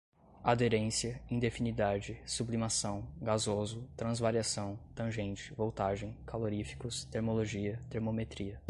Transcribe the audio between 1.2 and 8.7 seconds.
indefinidade, sublimação, gasoso, transvariação, tangente, voltagem, caloríficos, termologia, termometria